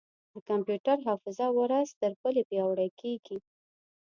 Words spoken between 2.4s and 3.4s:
پیاوړې کېږي.